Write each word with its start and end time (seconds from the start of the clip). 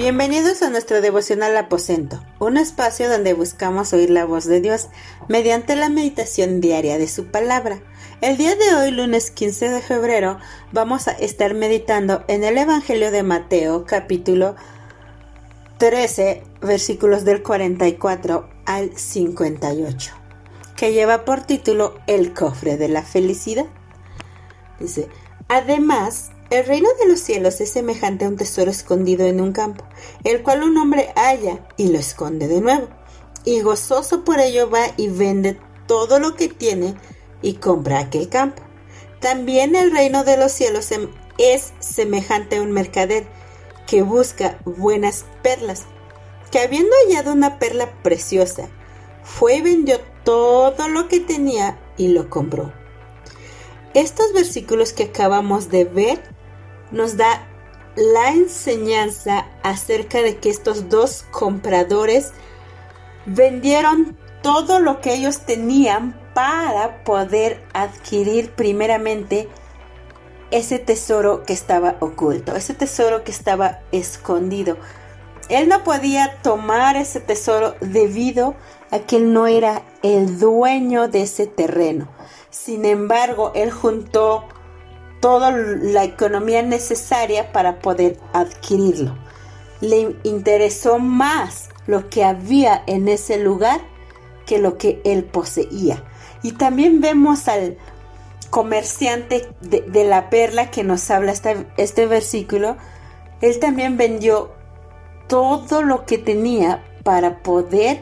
Bienvenidos 0.00 0.62
a 0.62 0.70
nuestro 0.70 1.02
devocional 1.02 1.54
aposento, 1.58 2.24
un 2.38 2.56
espacio 2.56 3.10
donde 3.10 3.34
buscamos 3.34 3.92
oír 3.92 4.08
la 4.08 4.24
voz 4.24 4.46
de 4.46 4.62
Dios 4.62 4.88
mediante 5.28 5.76
la 5.76 5.90
meditación 5.90 6.62
diaria 6.62 6.96
de 6.96 7.06
su 7.06 7.26
palabra. 7.26 7.82
El 8.22 8.38
día 8.38 8.56
de 8.56 8.76
hoy, 8.76 8.92
lunes 8.92 9.30
15 9.30 9.68
de 9.68 9.82
febrero, 9.82 10.38
vamos 10.72 11.06
a 11.06 11.10
estar 11.10 11.52
meditando 11.52 12.24
en 12.28 12.44
el 12.44 12.56
Evangelio 12.56 13.10
de 13.10 13.22
Mateo, 13.22 13.84
capítulo 13.84 14.56
13, 15.76 16.44
versículos 16.62 17.26
del 17.26 17.42
44 17.42 18.48
al 18.64 18.96
58, 18.96 20.14
que 20.76 20.94
lleva 20.94 21.26
por 21.26 21.42
título 21.42 21.98
El 22.06 22.32
cofre 22.32 22.78
de 22.78 22.88
la 22.88 23.02
felicidad. 23.02 23.66
Dice, 24.78 25.10
además, 25.48 26.30
el 26.50 26.66
reino 26.66 26.88
de 26.98 27.06
los 27.06 27.20
cielos 27.20 27.60
es 27.60 27.70
semejante 27.70 28.24
a 28.24 28.28
un 28.28 28.36
tesoro 28.36 28.70
escondido 28.70 29.24
en 29.24 29.40
un 29.40 29.52
campo, 29.52 29.84
el 30.24 30.42
cual 30.42 30.64
un 30.64 30.76
hombre 30.76 31.12
halla 31.14 31.60
y 31.76 31.88
lo 31.88 31.98
esconde 31.98 32.48
de 32.48 32.60
nuevo. 32.60 32.88
Y 33.44 33.60
gozoso 33.60 34.24
por 34.24 34.40
ello 34.40 34.68
va 34.68 34.86
y 34.96 35.08
vende 35.08 35.58
todo 35.86 36.18
lo 36.18 36.34
que 36.34 36.48
tiene 36.48 36.96
y 37.40 37.54
compra 37.54 38.00
aquel 38.00 38.28
campo. 38.28 38.62
También 39.20 39.76
el 39.76 39.92
reino 39.92 40.24
de 40.24 40.36
los 40.36 40.50
cielos 40.50 40.90
es 41.38 41.72
semejante 41.78 42.56
a 42.56 42.62
un 42.62 42.72
mercader 42.72 43.26
que 43.86 44.02
busca 44.02 44.58
buenas 44.64 45.24
perlas, 45.42 45.84
que 46.50 46.58
habiendo 46.58 46.90
hallado 47.04 47.32
una 47.32 47.58
perla 47.58 47.92
preciosa, 48.02 48.68
fue 49.22 49.56
y 49.56 49.62
vendió 49.62 50.00
todo 50.24 50.88
lo 50.88 51.06
que 51.06 51.20
tenía 51.20 51.78
y 51.96 52.08
lo 52.08 52.28
compró. 52.28 52.72
Estos 53.94 54.32
versículos 54.32 54.92
que 54.92 55.04
acabamos 55.04 55.68
de 55.68 55.84
ver 55.84 56.39
nos 56.90 57.16
da 57.16 57.46
la 57.96 58.30
enseñanza 58.30 59.46
acerca 59.62 60.22
de 60.22 60.38
que 60.38 60.50
estos 60.50 60.88
dos 60.88 61.24
compradores 61.30 62.32
vendieron 63.26 64.16
todo 64.42 64.78
lo 64.78 65.00
que 65.00 65.14
ellos 65.14 65.40
tenían 65.40 66.18
para 66.34 67.04
poder 67.04 67.62
adquirir 67.72 68.50
primeramente 68.52 69.48
ese 70.50 70.78
tesoro 70.78 71.44
que 71.44 71.52
estaba 71.52 71.96
oculto, 72.00 72.56
ese 72.56 72.74
tesoro 72.74 73.22
que 73.24 73.30
estaba 73.30 73.80
escondido. 73.92 74.76
Él 75.48 75.68
no 75.68 75.82
podía 75.84 76.38
tomar 76.42 76.96
ese 76.96 77.20
tesoro 77.20 77.74
debido 77.80 78.54
a 78.90 79.00
que 79.00 79.16
él 79.16 79.32
no 79.32 79.46
era 79.46 79.82
el 80.02 80.38
dueño 80.38 81.08
de 81.08 81.22
ese 81.22 81.46
terreno. 81.46 82.08
Sin 82.50 82.84
embargo, 82.84 83.52
él 83.54 83.70
juntó 83.70 84.48
toda 85.20 85.50
la 85.52 86.04
economía 86.04 86.62
necesaria 86.62 87.52
para 87.52 87.78
poder 87.80 88.18
adquirirlo. 88.32 89.16
Le 89.80 90.16
interesó 90.24 90.98
más 90.98 91.68
lo 91.86 92.08
que 92.08 92.24
había 92.24 92.82
en 92.86 93.08
ese 93.08 93.38
lugar 93.38 93.80
que 94.46 94.58
lo 94.58 94.78
que 94.78 95.00
él 95.04 95.24
poseía. 95.24 96.02
Y 96.42 96.52
también 96.52 97.00
vemos 97.00 97.48
al 97.48 97.76
comerciante 98.50 99.48
de, 99.60 100.04
la 100.04 100.28
perla 100.28 100.70
que 100.70 100.82
nos 100.82 101.10
habla 101.10 101.32
este, 101.32 101.66
este 101.76 102.06
versículo. 102.06 102.76
Él 103.40 103.58
también 103.60 103.96
vendió 103.96 104.50
todo 105.28 105.82
lo 105.82 106.04
que 106.04 106.18
tenía 106.18 106.84
para 107.04 107.42
poder 107.42 108.00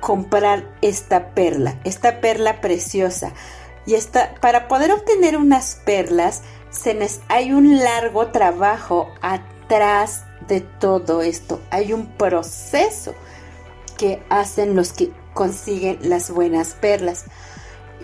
comprar 0.00 0.76
esta 0.82 1.30
perla, 1.34 1.80
esta 1.84 2.20
perla 2.20 2.60
preciosa. 2.60 3.32
Y 3.86 3.94
esta, 3.94 4.34
para 4.40 4.68
poder 4.68 4.92
obtener 4.92 5.36
unas 5.36 5.80
perlas, 5.84 6.42
se 6.70 6.96
hay 7.28 7.52
un 7.52 7.78
largo 7.78 8.28
trabajo 8.28 9.08
atrás 9.22 10.24
de 10.48 10.60
todo 10.60 11.22
esto. 11.22 11.60
Hay 11.70 11.92
un 11.92 12.06
proceso 12.06 13.14
que 13.96 14.22
hacen 14.28 14.76
los 14.76 14.92
que 14.92 15.10
consiguen 15.32 15.98
las 16.02 16.30
buenas 16.30 16.74
perlas. 16.74 17.24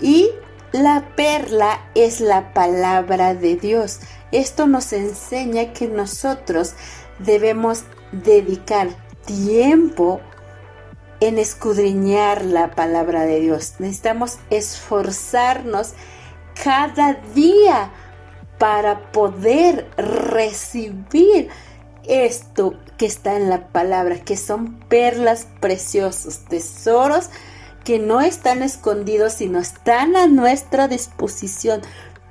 Y 0.01 0.31
la 0.73 1.15
perla 1.17 1.81
es 1.95 2.21
la 2.21 2.55
palabra 2.55 3.35
de 3.35 3.57
Dios. 3.57 4.01
Esto 4.31 4.67
nos 4.67 4.93
enseña 4.93 5.73
que 5.73 5.89
nosotros 5.89 6.75
debemos 7.19 7.85
dedicar 8.13 8.89
tiempo 9.27 10.21
en 11.23 11.39
escudriñar 11.39 12.45
la 12.45 12.73
palabra 12.73 13.25
de 13.25 13.39
Dios. 13.39 13.75
Necesitamos 13.79 14.39
esforzarnos 14.51 15.93
cada 16.65 17.15
día 17.33 17.93
para 18.59 19.13
poder 19.13 19.89
recibir 19.97 21.49
esto 22.03 22.75
que 22.99 23.07
está 23.07 23.37
en 23.37 23.49
la 23.49 23.69
palabra, 23.69 24.19
que 24.25 24.37
son 24.37 24.81
perlas 24.89 25.47
preciosas, 25.61 26.41
tesoros 26.49 27.31
que 27.85 28.01
no 28.01 28.21
están 28.21 28.65
escondidos, 28.65 29.35
sino 29.35 29.61
están 29.61 30.17
a 30.17 30.27
nuestra 30.27 30.89
disposición 30.89 31.83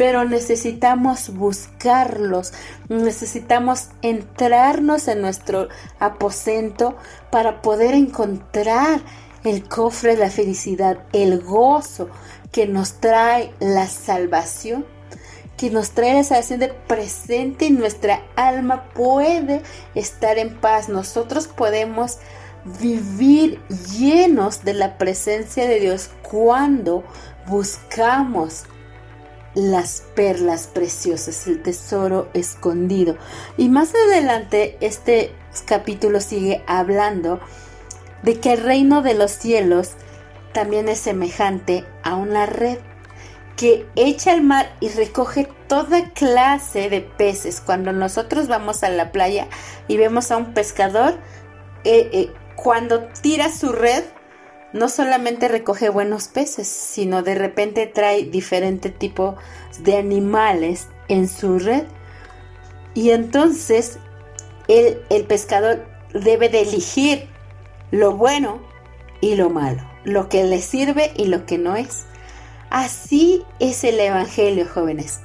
pero 0.02 0.26
necesitamos 0.26 1.30
buscarlos, 1.30 2.54
necesitamos 2.90 3.90
entrarnos 4.02 5.08
en 5.08 5.22
nuestro 5.22 5.68
aposento 6.00 6.96
para 7.30 7.62
poder 7.62 7.94
encontrar 7.94 9.02
el 9.44 9.70
cofre 9.70 10.16
de 10.16 10.22
la 10.22 10.32
felicidad, 10.32 11.04
el 11.14 11.40
gozo 11.44 12.10
que 12.52 12.66
nos 12.66 12.94
trae 12.94 13.54
la 13.60 13.86
salvación, 13.86 14.88
que 15.56 15.70
nos 15.70 15.92
trae 15.92 16.16
la 16.16 16.24
salvación 16.24 16.62
de 16.62 16.70
presente 16.70 17.66
y 17.66 17.70
nuestra 17.70 18.24
alma 18.36 18.86
puede 18.96 19.62
estar 19.94 20.40
en 20.40 20.60
paz. 20.60 20.90
Nosotros 20.90 21.48
podemos 21.48 22.18
vivir 22.82 23.62
llenos 24.00 24.64
de 24.64 24.74
la 24.74 24.98
presencia 24.98 25.68
de 25.68 25.80
Dios 25.80 26.10
cuando 26.24 27.04
buscamos 27.46 28.64
las 29.54 30.04
perlas 30.16 30.68
preciosas, 30.68 31.48
el 31.48 31.62
tesoro 31.62 32.30
escondido. 32.34 33.18
Y 33.58 33.70
más 33.70 33.94
adelante 34.08 34.78
este 34.82 35.32
capítulo 35.66 36.22
sigue 36.22 36.64
hablando 36.68 37.40
de 38.24 38.40
que 38.40 38.54
el 38.54 38.64
reino 38.64 39.02
de 39.02 39.14
los 39.14 39.32
cielos 39.32 39.92
también 40.54 40.90
es 40.90 41.00
semejante 41.00 41.86
a 42.04 42.16
una 42.16 42.46
red 42.46 42.78
que 43.56 43.86
echa 43.96 44.32
al 44.32 44.42
mar 44.42 44.76
y 44.80 44.90
recoge 44.90 45.48
toda 45.68 46.10
clase 46.12 46.90
de 46.90 47.02
peces. 47.02 47.62
Cuando 47.62 47.94
nosotros 47.94 48.48
vamos 48.48 48.84
a 48.84 48.90
la 48.90 49.12
playa 49.12 49.48
y 49.88 49.98
vemos 49.98 50.32
a 50.32 50.38
un 50.38 50.54
pescador, 50.54 51.14
eh, 51.84 52.10
eh, 52.12 52.34
cuando 52.56 53.04
tira 53.22 53.52
su 53.52 53.72
red, 53.72 54.04
no 54.74 54.90
solamente 54.90 55.48
recoge 55.48 55.90
buenos 55.90 56.28
peces, 56.28 56.68
sino 56.68 57.24
de 57.24 57.36
repente 57.36 57.88
trae 57.88 58.24
diferente 58.24 58.90
tipo 58.90 59.36
de 59.80 59.98
animales 59.98 60.88
en 61.08 61.28
su 61.28 61.60
red. 61.60 61.84
Y 62.94 63.12
entonces 63.12 63.98
el, 64.68 65.02
el 65.10 65.26
pescador 65.26 65.86
debe 66.14 66.50
de 66.50 66.62
elegir 66.62 67.28
lo 67.92 68.16
bueno 68.16 68.62
y 69.20 69.36
lo 69.36 69.50
malo, 69.50 69.82
lo 70.04 70.30
que 70.30 70.44
le 70.44 70.62
sirve 70.62 71.12
y 71.16 71.26
lo 71.26 71.46
que 71.46 71.58
no 71.58 71.76
es. 71.76 72.06
Así 72.70 73.44
es 73.60 73.84
el 73.84 74.00
Evangelio, 74.00 74.66
jóvenes. 74.66 75.20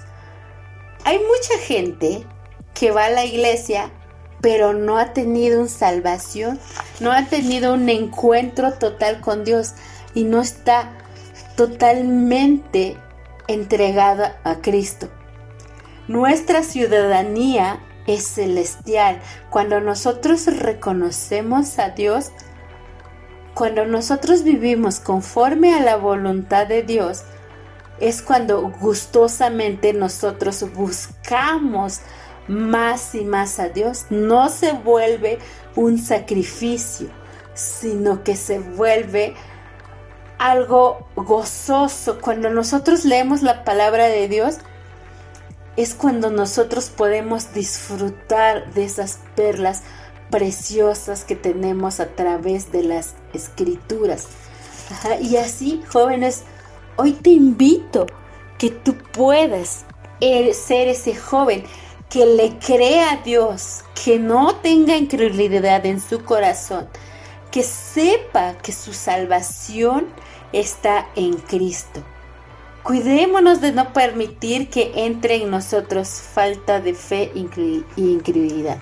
Hay 1.05 1.19
mucha 1.19 1.59
gente 1.65 2.25
que 2.75 2.91
va 2.91 3.07
a 3.07 3.11
la 3.11 3.25
iglesia 3.25 3.93
pero 4.41 4.73
no 4.73 4.99
ha 4.99 5.13
tenido 5.13 5.61
una 5.61 5.69
salvación, 5.69 6.59
no 7.01 7.13
ha 7.13 7.27
tenido 7.27 7.75
un 7.75 7.89
encuentro 7.89 8.75
total 8.75 9.21
con 9.21 9.45
Dios 9.45 9.75
y 10.15 10.25
no 10.25 10.41
está 10.41 10.91
totalmente 11.57 12.97
entregada 13.49 14.39
a 14.45 14.57
Cristo. 14.57 15.09
Nuestra 16.09 16.63
ciudadanía 16.63 17.81
es 18.07 18.25
celestial. 18.25 19.21
Cuando 19.51 19.81
nosotros 19.81 20.47
reconocemos 20.47 21.79
a 21.79 21.91
Dios, 21.91 22.31
cuando 23.55 23.87
nosotros 23.87 24.45
vivimos 24.45 25.01
conforme 25.01 25.75
a 25.75 25.81
la 25.81 25.97
voluntad 25.97 26.67
de 26.67 26.83
Dios, 26.83 27.25
es 28.01 28.23
cuando 28.23 28.71
gustosamente 28.81 29.93
nosotros 29.93 30.65
buscamos 30.75 32.01
más 32.49 33.15
y 33.15 33.25
más 33.25 33.59
a 33.59 33.69
Dios, 33.69 34.07
no 34.11 34.49
se 34.49 34.73
vuelve 34.73 35.39
un 35.75 35.99
sacrificio, 35.99 37.09
sino 37.55 38.23
que 38.23 38.37
se 38.37 38.59
vuelve 38.59 39.35
algo 40.39 41.09
gozoso. 41.17 42.21
Cuando 42.21 42.51
nosotros 42.51 43.05
leemos 43.05 43.43
la 43.43 43.65
palabra 43.65 44.07
de 44.07 44.29
Dios, 44.29 44.59
es 45.77 45.95
cuando 45.95 46.31
nosotros 46.31 46.89
podemos 46.89 47.53
disfrutar 47.53 48.73
de 48.73 48.85
esas 48.85 49.19
perlas 49.35 49.83
preciosas 50.31 51.25
que 51.25 51.37
tenemos 51.37 52.01
a 52.01 52.09
través 52.09 52.73
de 52.73 52.83
las 52.83 53.15
escrituras. 53.33 54.29
y 55.21 55.37
así, 55.37 55.83
jóvenes, 55.93 56.45
hoy 56.97 57.13
te 57.13 57.31
invito 57.31 58.07
que 58.59 58.71
tú 58.71 58.97
puedas 59.13 59.85
ser 60.21 60.89
ese 60.89 61.15
joven 61.15 61.65
que 62.11 62.27
le 62.27 62.59
cree 62.59 63.03
a 63.03 63.17
Dios, 63.17 63.85
que 64.05 64.19
no 64.19 64.57
tenga 64.57 64.97
incredulidad 64.97 65.85
en 65.87 66.01
su 66.01 66.25
corazón, 66.25 66.89
que 67.51 67.63
sepa 67.63 68.55
que 68.63 68.73
su 68.73 68.93
salvación 68.93 70.07
está 70.53 71.09
en 71.17 71.35
Cristo. 71.35 72.03
Cuidémonos 72.83 73.61
de 73.61 73.73
no 73.73 73.93
permitir 73.93 74.71
que 74.71 74.93
entre 74.95 75.37
en 75.37 75.51
nosotros 75.51 76.09
falta 76.09 76.81
de 76.81 76.95
fe 76.95 77.33
e 77.35 77.83
incredulidad. 77.97 78.79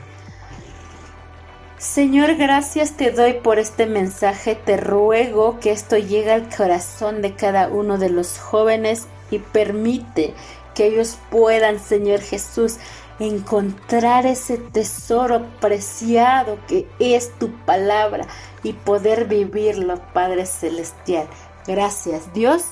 Señor, 1.79 2.37
gracias 2.37 2.97
te 2.97 3.11
doy 3.11 3.35
por 3.35 3.59
este 3.59 3.87
mensaje. 3.87 4.55
Te 4.55 4.77
ruego 4.77 5.59
que 5.61 5.71
esto 5.71 5.97
llegue 5.97 6.33
al 6.33 6.49
corazón 6.55 7.23
de 7.23 7.35
cada 7.35 7.69
uno 7.69 7.99
de 7.99 8.11
los 8.11 8.39
jóvenes 8.39 9.07
y 9.31 9.39
permite 9.39 10.35
que 10.75 10.87
ellos 10.87 11.19
puedan, 11.31 11.79
Señor 11.79 12.21
Jesús, 12.21 12.77
encontrar 13.19 14.27
ese 14.27 14.59
tesoro 14.59 15.47
preciado 15.61 16.59
que 16.67 16.87
es 16.99 17.33
tu 17.39 17.51
palabra 17.65 18.27
y 18.63 18.73
poder 18.73 19.27
vivirlo, 19.27 20.01
Padre 20.13 20.47
Celestial. 20.47 21.27
Gracias, 21.67 22.33
Dios. 22.33 22.65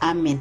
Amén. 0.00 0.40